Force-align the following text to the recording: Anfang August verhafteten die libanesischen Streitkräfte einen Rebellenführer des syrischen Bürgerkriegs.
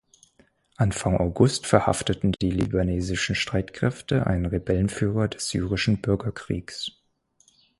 Anfang 0.77 1.17
August 1.19 1.67
verhafteten 1.67 2.31
die 2.31 2.49
libanesischen 2.49 3.35
Streitkräfte 3.35 4.25
einen 4.25 4.47
Rebellenführer 4.47 5.27
des 5.27 5.49
syrischen 5.49 6.01
Bürgerkriegs. 6.01 6.93